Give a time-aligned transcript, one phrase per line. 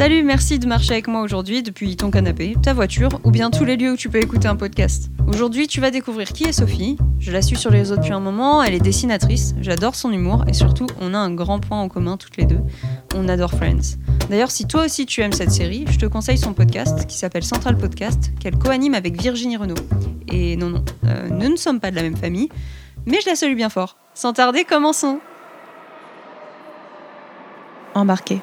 [0.00, 3.66] Salut, merci de marcher avec moi aujourd'hui depuis ton canapé, ta voiture ou bien tous
[3.66, 5.10] les lieux où tu peux écouter un podcast.
[5.28, 6.96] Aujourd'hui, tu vas découvrir qui est Sophie.
[7.18, 10.46] Je la suis sur les réseaux depuis un moment, elle est dessinatrice, j'adore son humour
[10.48, 12.60] et surtout, on a un grand point en commun toutes les deux.
[13.14, 13.98] On adore Friends.
[14.30, 17.44] D'ailleurs, si toi aussi tu aimes cette série, je te conseille son podcast qui s'appelle
[17.44, 19.74] Central Podcast, qu'elle co-anime avec Virginie Renault.
[20.28, 22.48] Et non, non, euh, nous ne sommes pas de la même famille,
[23.04, 23.98] mais je la salue bien fort.
[24.14, 25.20] Sans tarder, commençons.
[27.94, 28.40] Embarqué.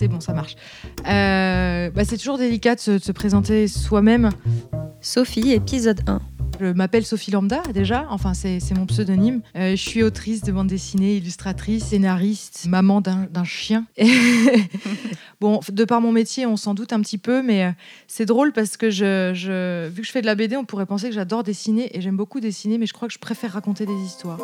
[0.00, 0.56] C'est bon, ça marche.
[1.06, 4.30] Euh, bah, c'est toujours délicat de se, de se présenter soi-même.
[5.02, 6.22] Sophie, épisode 1.
[6.58, 9.42] Je m'appelle Sophie Lambda déjà, enfin c'est mon pseudonyme.
[9.56, 13.84] Euh, je suis autrice de bande dessinée, illustratrice, scénariste, maman d'un chien.
[15.42, 17.70] bon, de par mon métier, on s'en doute un petit peu, mais euh,
[18.08, 20.86] c'est drôle parce que je, je- vu que je fais de la BD, on pourrait
[20.86, 23.84] penser que j'adore dessiner et j'aime beaucoup dessiner, mais je crois que je préfère raconter
[23.84, 24.38] des histoires.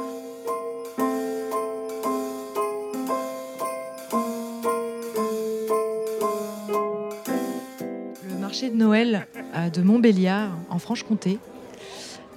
[8.56, 11.38] Marché de Noël euh, de Montbéliard, en Franche-Comté,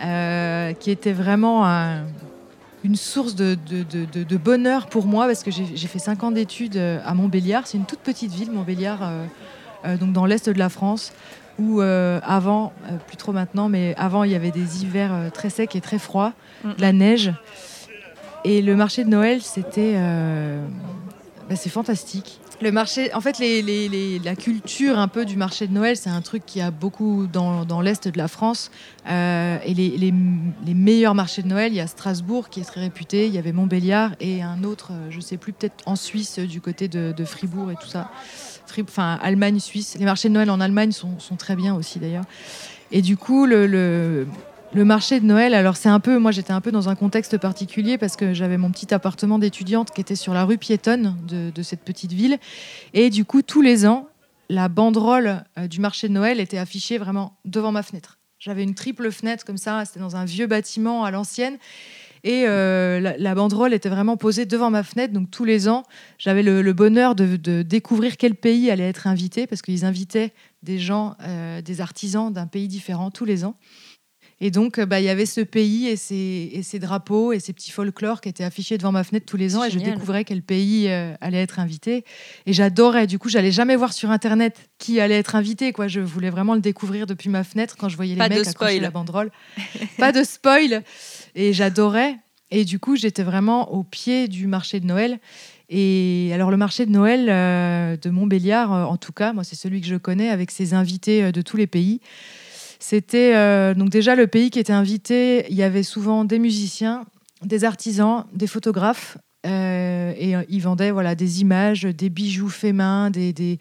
[0.03, 2.03] euh, qui était vraiment un-
[2.83, 6.21] une source de, de- de- de- de bonheur pour moi parce que j'ai fait cinq
[6.25, 7.67] ans d'études euh, à Montbéliard.
[7.67, 9.25] C'est une toute petite ville, Montbéliard, euh,
[9.85, 11.13] euh, donc dans l'est de la France,
[11.57, 12.73] où avant,
[13.07, 16.33] plus trop maintenant, mais avant il y avait des hivers très secs et très froids,
[16.65, 16.73] Mm.
[16.73, 17.33] de la neige.
[18.43, 19.93] Et le marché de Noël, c'était,
[21.49, 22.39] bah, c'est fantastique.
[22.61, 26.45] Le marché, en fait, la culture un peu du marché de Noël, c'est un truc
[26.45, 28.69] qui a beaucoup dans, l'est de la France.
[29.09, 30.11] Euh, et les,
[30.73, 33.53] meilleurs marchés de Noël, il y a Strasbourg qui est très réputé, il y avait
[33.53, 37.13] Montbéliard et un autre, euh, je sais plus, peut-être en Suisse, euh, du côté de,
[37.23, 38.11] Fribourg et tout ça.
[38.81, 39.95] Enfin, Allemagne, Suisse.
[39.97, 42.25] Les marchés de Noël en Allemagne sont, très bien aussi d'ailleurs.
[42.91, 44.27] Et du coup, le-
[44.73, 47.37] le marché de Noël, alors c'est un peu, moi j'étais un peu dans un contexte
[47.37, 51.61] particulier parce que j'avais mon petit appartement d'étudiante qui était sur la rue piétonne de,
[51.63, 52.37] cette petite ville.
[52.93, 54.07] Et du coup, tous les ans,
[54.49, 58.19] la banderole euh, du marché de Noël était affichée vraiment devant ma fenêtre.
[58.39, 61.57] J'avais une triple fenêtre comme ça, c'était dans un vieux bâtiment à l'ancienne.
[62.23, 65.13] Et euh, la, banderole était vraiment posée devant ma fenêtre.
[65.13, 65.83] Donc tous les ans,
[66.17, 70.79] j'avais le, bonheur de, de découvrir quel pays allait être invité, parce qu'ils invitaient des
[70.79, 73.55] gens, euh, des artisans d'un pays différent tous les ans.
[74.41, 77.39] Et donc, euh, bah, il y avait ce pays et ses, et ses drapeaux et
[77.39, 79.63] ses petits folklores qui étaient affichés devant ma fenêtre tous les ans.
[79.63, 82.05] Et je découvrais quel pays euh, allait être invité.
[82.45, 83.07] Et j'adorais.
[83.07, 85.73] Du coup, j'allais jamais voir sur Internet qui allait être invité.
[85.73, 85.87] Quoi.
[85.87, 88.47] Je voulais vraiment le découvrir depuis ma fenêtre quand je voyais les Pas de mecs
[88.47, 89.31] accrocher la banderole.
[89.97, 90.83] Pas de spoil.
[91.35, 92.17] Et j'adorais.
[92.51, 95.19] Et du coup, j'étais vraiment au pied du marché de Noël.
[95.69, 99.55] Et alors, le marché de Noël euh, de Montbéliard, euh, en tout cas, moi, c'est
[99.55, 102.01] celui que je connais avec ses invités euh, de tous les pays.
[102.79, 105.45] C'était euh, donc déjà le pays qui était invité.
[105.49, 107.03] Il y avait souvent des musiciens,
[107.43, 109.17] des artisans, des photographes.
[109.45, 113.09] euh, et euh, ils vendaient voilà, des images, des bijoux faits main.
[113.09, 113.59] Des, des-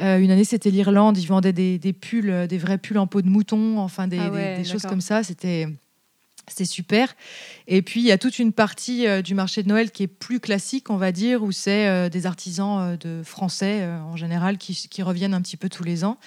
[0.00, 1.18] euh, une année, c'était l'Irlande.
[1.18, 4.28] Ils vendaient des, des pulls, des vrais pulls en peau de mouton, enfin des, Ah
[4.30, 5.22] des- ouais, des choses comme ça.
[5.22, 5.68] C'était.
[6.46, 7.14] C'était super.
[7.68, 10.08] Et puis, il y a toute une partie euh, du marché de Noël qui est
[10.08, 14.58] plus classique, on va dire, où c'est euh, des artisans euh, de français, en général,
[14.58, 16.18] qui, reviennent un petit peu tous les ans.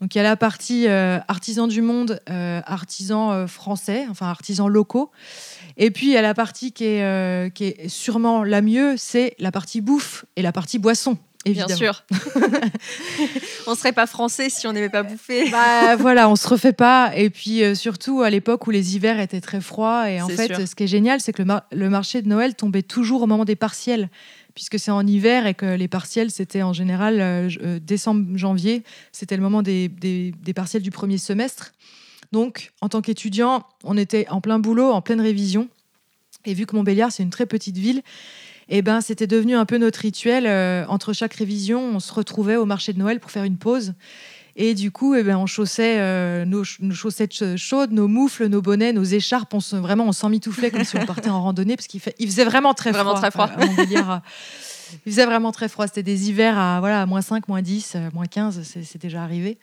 [0.00, 5.10] Donc, il y a la partie artisans du monde, artisans français, enfin artisans locaux.
[5.76, 9.34] Et puis, il y a la partie qui est, qui est sûrement la mieux, c'est
[9.38, 11.66] la partie bouffe et la partie boisson, évidemment.
[11.68, 12.04] Bien sûr.
[13.66, 15.50] on serait pas français si on n'aimait pas bouffer.
[15.50, 17.12] Bah voilà, on se refait pas.
[17.16, 20.10] Et puis euh, surtout à l'époque où les hivers étaient très froids.
[20.10, 20.68] Et en fait, sûr.
[20.68, 23.26] ce qui est génial, c'est que le, mar- le marché de Noël tombait toujours au
[23.26, 24.08] moment des partiels,
[24.54, 28.82] puisque c'est en hiver et que les partiels, c'était en général euh, euh, décembre, janvier.
[29.12, 31.72] C'était le moment des, des- des partiels du premier semestre.
[32.32, 35.68] Donc, en tant qu'étudiant, on était en plein boulot, en pleine révision.
[36.46, 38.02] Et vu que Montbéliard, c'est une très petite ville,
[38.68, 40.44] eh ben, c'était devenu un peu notre rituel.
[40.46, 43.92] euh, entre chaque révision, on se retrouvait au marché de Noël pour faire une pause.
[44.56, 48.06] Et du coup, eh ben, on chaussait euh, nos, ch- nos chaussettes ch- chaudes, nos
[48.06, 49.52] moufles, nos bonnets, nos écharpes.
[49.52, 52.44] On se, vraiment, on s'emmitouflait comme si on partait en randonnée parce qu'il il faisait
[52.44, 53.20] vraiment très Vraiment froid.
[53.20, 53.50] très froid.
[53.58, 54.18] euh,
[55.06, 55.88] il faisait vraiment très froid.
[55.88, 59.24] C'était des hivers à voilà, à moins 5, moins 10, euh, moins 15, c'est déjà
[59.24, 59.58] arrivé.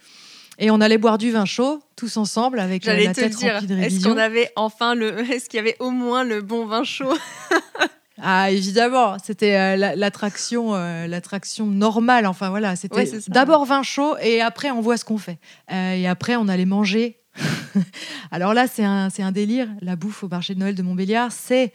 [0.60, 3.68] Et on allait boire du vin chaud, tous ensemble, avec la te tête dire, remplie
[3.68, 4.12] de est-ce révision.
[4.12, 5.20] qu'on avait enfin le.
[5.31, 7.14] Est-ce qu'il y avait au moins le bon vin chaud?
[8.22, 12.25] Ah évidemment, c'était euh, la- l'attraction, euh, l'attraction normale.
[12.28, 15.40] Enfin voilà, c'était Ouais, d'abord vin chaud et après on voit ce qu'on fait.
[15.72, 17.19] Euh, et après on allait manger.
[18.31, 19.69] Alors là, c'est un, un délire.
[19.81, 21.72] La bouffe au marché de Noël de Montbéliard, c'est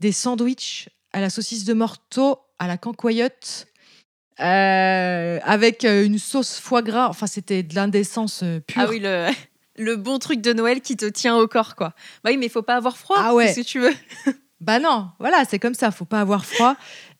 [0.00, 3.66] des sandwichs à la saucisse de morteau, à la cancoyote,
[4.38, 7.08] avec une sauce foie gras.
[7.08, 8.82] Enfin, c'était de l'indécence pure.
[8.82, 9.28] Ah oui, le,
[9.78, 11.88] le bon truc de Noël qui te tient au corps, quoi.
[12.22, 13.16] Bah oui, mais il faut pas avoir froid.
[13.18, 13.52] Ah ouais.
[13.52, 13.94] Si tu veux.
[14.60, 16.76] Bah non, voilà, c'est comme ça, faut pas avoir froid.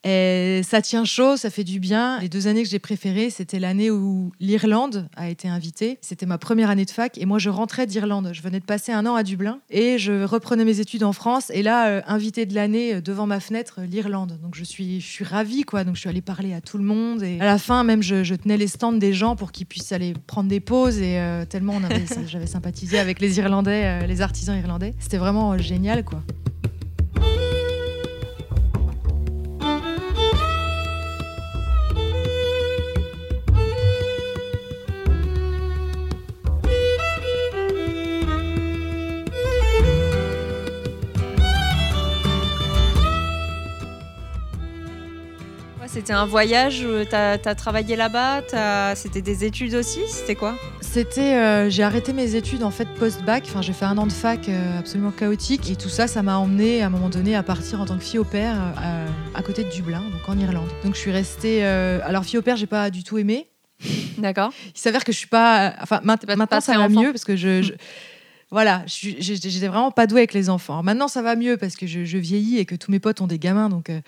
[0.08, 2.20] Et ça tient chaud, ça fait du bien.
[2.20, 5.98] Les deux années que j'ai préférées, c'était l'année où l'Irlande a été invitée.
[6.00, 8.30] C'était ma première année de fac et moi je rentrais d'Irlande.
[8.32, 11.50] Je venais de passer un an à Dublin et je reprenais mes études en France.
[11.52, 14.38] Et là, euh, invité de l'année euh, devant ma fenêtre, euh, l'Irlande.
[14.40, 15.82] Donc je suis, je suis ravie quoi.
[15.82, 18.34] Donc je suis allée parler à tout le monde et à la fin même je,
[18.36, 21.80] tenais les stands des gens pour qu'ils puissent aller prendre des pauses et euh, tellement
[22.28, 24.94] j'avais sympathisé avec les Irlandais, les artisans irlandais.
[25.00, 26.22] C'était vraiment génial quoi.
[45.96, 48.42] C'était un voyage, euh, t'as as travaillé là-bas,
[48.94, 50.54] c'était des études aussi, c'était quoi?
[50.82, 53.44] C'était, euh, j'ai arrêté mes études en fait post-bac.
[53.46, 56.36] Enfin, j'ai fait un an de fac euh, absolument chaotique et tout ça, ça m'a
[56.36, 59.42] emmené à un moment donné à partir en tant que fille au père euh, à,
[59.42, 60.68] côté de Dublin, donc en Irlande.
[60.84, 61.64] Donc je suis restée.
[61.64, 63.48] alors fille au père, j'ai pas du tout aimé.
[64.18, 64.52] D'accord.
[64.74, 65.76] Il s'avère que je suis pas.
[65.80, 67.62] Enfin, maintenant pas ça va mieux parce que je.
[67.62, 67.72] je-
[68.50, 70.74] Voilà, j'étais vraiment pas douée avec les enfants.
[70.74, 73.20] Alors maintenant, ça va mieux parce que je, je vieillis et que tous mes potes
[73.20, 74.00] ont des gamins, donc euh,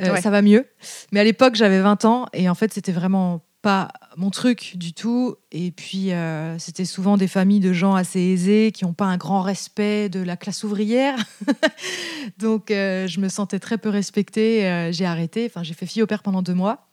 [0.00, 0.20] euh, Ouais.
[0.20, 0.66] ça va mieux.
[1.10, 4.92] Mais à l'époque, j'avais 20 ans et en fait, c'était vraiment pas mon truc du
[4.92, 5.36] tout.
[5.52, 9.16] Et puis, euh, c'était souvent des familles de gens assez aisés qui n'ont pas un
[9.16, 11.16] grand respect de la classe ouvrière.
[12.38, 14.66] donc, euh, je me sentais très peu respectée.
[14.66, 15.46] euh, j'ai arrêté.
[15.46, 16.86] Enfin, j'ai fait fille au père pendant deux mois.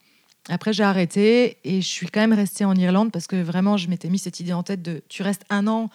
[0.48, 3.88] Après, j'ai arrêté et je suis quand même restée en Irlande parce que vraiment, je
[3.88, 5.90] m'étais mis cette idée en tête de tu restes un an,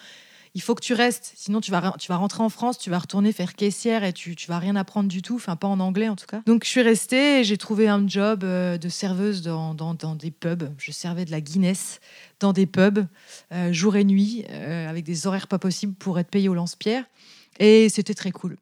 [0.56, 2.98] il faut que tu restes, sinon tu vas, tu vas rentrer en France, tu vas
[2.98, 6.08] retourner faire caissière et tu, tu vas rien apprendre du tout, enfin pas en anglais
[6.08, 6.40] en tout cas.
[6.46, 10.14] Donc je suis restée et j'ai trouvé un job euh, de serveuse dans, dans, dans
[10.14, 10.70] des pubs.
[10.78, 12.00] Je servais de la Guinness
[12.40, 13.04] dans des pubs,
[13.52, 17.04] euh, jour et nuit, euh, avec des horaires pas possibles pour être payée au lance-pierre.
[17.58, 18.56] Et c'était très cool.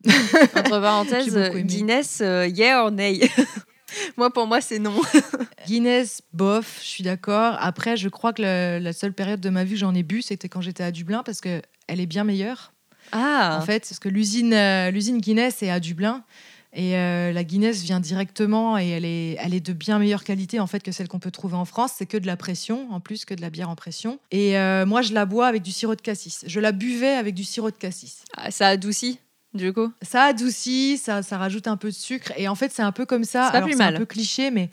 [0.56, 1.32] Entre parenthèses.
[1.62, 3.30] Guinness, euh, yeah or nay?
[4.16, 5.00] Moi, pour moi, c'est non.
[5.68, 7.56] Guinness, bof, je suis d'accord.
[7.60, 10.20] Après, je crois que le- la seule période de ma vie que j'en ai bu,
[10.22, 12.72] c'était quand j'étais à Dublin parce que elle est bien meilleure.
[13.12, 16.24] Ah, En fait, parce que l'usine euh, l'usine Guinness est à Dublin
[16.72, 20.58] et euh, la Guinness vient directement et elle est elle est de bien meilleure qualité
[20.58, 21.92] en fait que celle qu'on peut trouver en France.
[21.98, 24.18] C'est que de la pression en plus que de la bière en pression.
[24.30, 26.44] Et euh, moi, je la bois avec du sirop de cassis.
[26.46, 28.24] Je la buvais avec du sirop de cassis.
[28.36, 29.20] Ah, ça adoucit,
[29.52, 29.92] du coup.
[30.02, 32.32] Ça adoucit, ça, ça rajoute un peu de sucre.
[32.36, 33.44] Et en fait, c'est un peu comme ça.
[33.46, 33.94] C'est pas Alors, plus c'est mal.
[33.94, 34.70] un peu cliché, mais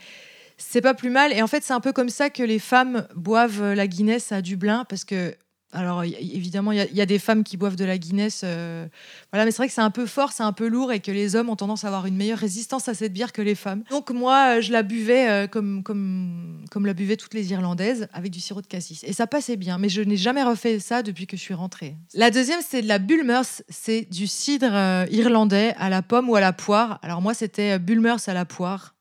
[0.58, 1.34] c'est pas plus mal.
[1.34, 4.42] Et en fait, c'est un peu comme ça que les femmes boivent la Guinness à
[4.42, 4.86] Dublin.
[4.90, 5.36] Parce que,
[5.74, 8.42] alors, évidemment, il y, a- des femmes qui boivent de la Guinness.
[8.44, 8.88] euh,
[9.32, 11.12] voilà, mais c'est vrai que c'est un peu fort, c'est un peu lourd et que
[11.12, 13.84] les hommes ont tendance à avoir une meilleure résistance à cette bière que les femmes.
[13.90, 18.08] Donc, moi, euh, je la buvais euh, comme, comme, comme la buvaient toutes les Irlandaises,
[18.14, 19.04] avec du sirop de cassis.
[19.06, 19.78] Et ça passait bien.
[19.78, 21.96] Mais je n'ai jamais refait ça depuis que je suis rentrée.
[22.14, 23.46] La deuxième, c'est de la Bulmers.
[23.70, 27.00] C'est du cidre euh, irlandais à la pomme ou à la poire.
[27.02, 28.96] Alors, moi, c'était Bulmers à la poire.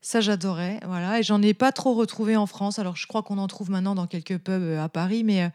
[0.00, 0.80] Ça, j'adorais.
[0.86, 1.18] Voilà.
[1.18, 2.78] Et j'en ai pas trop retrouvé en France.
[2.78, 5.24] Alors, je crois qu'on en trouve maintenant dans quelques pubs euh, à Paris.
[5.24, 5.48] Mais euh,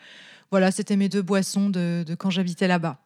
[0.51, 2.99] voilà, c'était mes deux boissons de, quand j'habitais là-bas.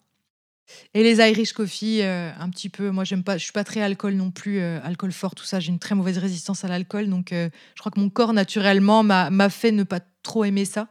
[0.93, 2.89] Et les Irish Coffee, euh, un petit peu.
[2.89, 3.37] Moi, j'aime pas.
[3.37, 5.59] Je suis pas très alcool non plus, alcool fort, tout ça.
[5.59, 9.49] J'ai une très mauvaise résistance à l'alcool, donc je crois que mon corps naturellement m'a
[9.49, 10.89] fait ne pas trop aimer ça.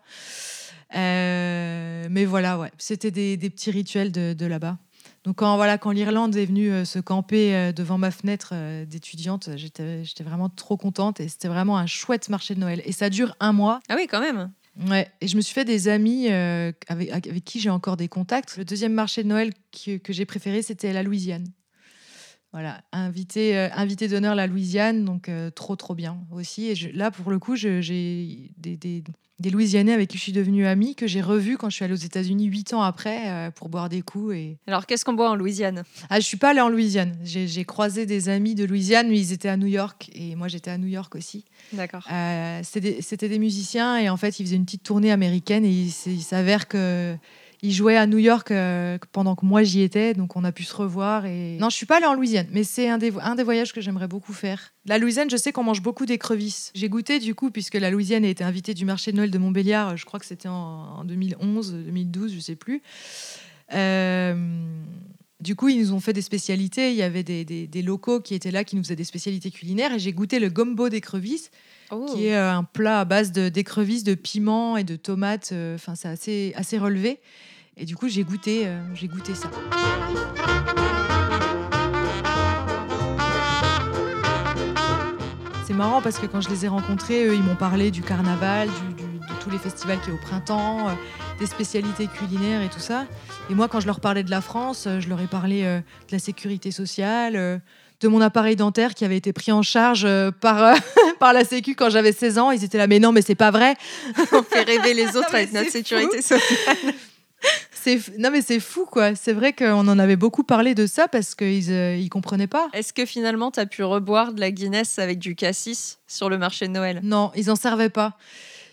[0.95, 4.79] Mais voilà, ouais, c'était des, petits rituels de là-bas.
[5.27, 8.85] Donc quand voilà, quand l'Irlande est venue euh, se camper euh, devant ma fenêtre euh,
[8.85, 12.81] d'étudiante, j'étais j'étais vraiment trop contente et c'était vraiment un chouette marché de Noël.
[12.85, 13.81] Et ça dure un mois.
[13.89, 14.53] Ah oui, quand même.
[14.89, 18.07] Ouais, et je me suis fait des amis euh, avec, avec qui j'ai encore des
[18.07, 18.57] contacts.
[18.57, 21.49] Le deuxième marché de Noël que, que j'ai préféré, c'était la Louisiane.
[22.57, 26.69] Voilà, invité, euh, invité d'honneur la Louisiane, donc euh, trop trop bien aussi.
[26.69, 27.83] Et je- là, pour le coup, j'ai
[28.57, 29.05] des, des,
[29.41, 31.93] des Louisianais avec qui je suis devenue amie, que j'ai revus quand je suis allée
[31.93, 34.35] aux États-Unis huit ans après euh, pour boire des coups.
[34.37, 34.57] Et...
[34.67, 35.83] Alors, qu'est-ce qu'on boit en Louisiane?
[36.09, 37.19] Ah, je suis pas allée en Louisiane.
[37.25, 40.71] J'ai croisé des amis de Louisiane, mais ils étaient à New York et moi j'étais
[40.71, 41.45] à New York aussi.
[41.75, 42.09] D'accord.
[42.63, 46.69] C'était des- musiciens et en fait, ils faisaient une petite tournée américaine et il s'avère
[46.69, 47.17] que
[47.63, 50.63] ils jouaient à New York euh, pendant que moi j'y étais, donc on a pu
[50.65, 51.25] se revoir.
[51.25, 53.81] Non, je suis pas allée en Louisiane, mais c'est un des, un des voyages que
[53.81, 54.73] j'aimerais beaucoup faire.
[54.85, 56.71] La Louisiane, je sais qu'on mange beaucoup d'écrevisses.
[56.75, 59.39] J'ai goûté du coup, puisque la Louisiane a été invitée du marché de Noël de
[59.39, 59.97] Montbéliard.
[59.97, 60.53] Je crois que c'était en,
[60.99, 62.83] en 2011, 2012, je sais plus.
[63.73, 64.35] Euh,
[65.41, 66.91] du coup, ils nous ont fait des spécialités.
[66.91, 69.51] Il y avait des, des- des locaux qui étaient là, qui nous faisaient des spécialités
[69.51, 69.93] culinaires.
[69.93, 71.51] Et j'ai goûté le gombo d'écrevisses
[71.91, 72.07] Oh.
[72.13, 75.51] qui est euh, un plat à base d'écrevisses, de, piment et de tomates.
[75.53, 77.21] euh, Enfin, c'est assez, assez relevé.
[77.77, 79.51] Et du coup, j'ai goûté, euh, j'ai goûté ça.
[85.67, 88.69] C'est marrant parce que quand je les ai rencontrés, eux, ils m'ont parlé du carnaval,
[88.69, 90.89] du- du- de tous les festivals qui est au printemps.
[90.89, 90.93] euh,
[91.39, 93.05] des spécialités culinaires et tout ça.
[93.51, 96.13] Et moi, quand je leur parlais de la France, je leur ai parlé euh, de
[96.13, 97.59] la sécurité sociale, euh,
[98.01, 100.09] de mon appareil dentaire qui avait été pris en charge
[100.41, 100.75] par,
[101.19, 102.51] par la Sécu quand j'avais 16 ans.
[102.51, 103.77] Ils étaient là, mais non, mais c'est pas vrai.
[104.33, 106.95] On fait rêver les autres avec notre sécurité sociale.
[108.19, 109.15] Non, mais c'est fou, quoi.
[109.15, 112.69] C'est vrai qu'on en avait beaucoup parlé de ça parce qu'ils euh, ils comprenaient pas.
[112.73, 116.39] Est-ce que finalement, tu as pu reboire de la Guinness avec du cassis sur le
[116.39, 117.01] marché de Noël?
[117.03, 118.19] Non, ils en servaient pas.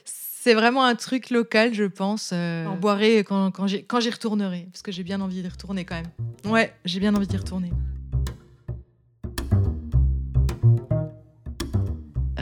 [0.06, 2.32] C'est vraiment un truc local, je pense.
[2.34, 6.52] Euh, boirai quand, quand j'y retournerai, parce que j'ai bien envie d'y retourner quand même.
[6.52, 7.72] Ouais, j'ai bien envie d'y retourner.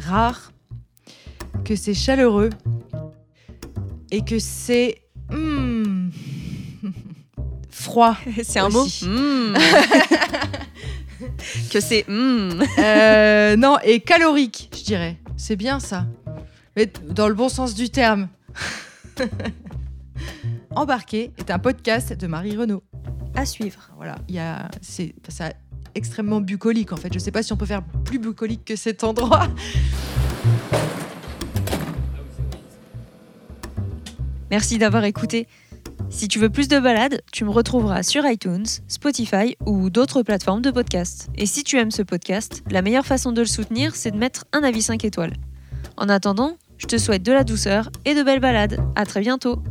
[0.02, 0.52] Rare,
[1.64, 2.50] que c'est chaleureux
[4.12, 6.10] et que c'est hmm,
[7.70, 8.18] froid.
[8.44, 9.08] C'est un mot Aussi.
[9.08, 9.56] Mm.
[11.72, 12.64] Que c'est mm.
[12.80, 15.18] Euh, non, et calorique, je dirais.
[15.38, 16.08] C'est bien ça.
[16.76, 18.28] Mais dans le bon sens du terme.
[20.76, 22.82] Embarqué est un podcast de Marie Renaud.
[23.36, 23.92] à suivre.
[23.98, 25.52] Voilà, il y a, c'est, ça
[25.96, 27.14] extrêmement bucolique en fait.
[27.14, 29.48] Je sais pas si on peut faire plus bucolique que cet endroit.
[34.50, 35.48] Merci d'avoir écouté.
[36.10, 40.62] Si tu veux plus de balades, tu me retrouveras sur iTunes, Spotify ou d'autres plateformes
[40.62, 41.30] de podcast.
[41.36, 44.44] Et si tu aimes ce podcast, la meilleure façon de le soutenir, c'est de mettre
[44.52, 45.34] un avis 5 étoiles.
[45.96, 48.80] En attendant, je te souhaite de la douceur et de belles balades.
[48.96, 49.64] À très bientôt.